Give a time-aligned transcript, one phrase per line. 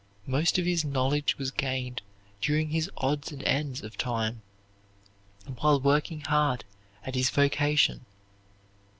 [0.25, 2.01] Most of his knowledge was gained
[2.41, 4.41] during his odds and ends of time,
[5.59, 6.65] while working hard
[7.03, 8.03] at his vocation.